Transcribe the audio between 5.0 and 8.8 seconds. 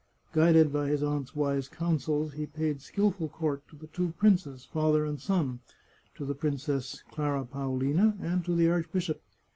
and son, to the Princess Clara Paolina, and to the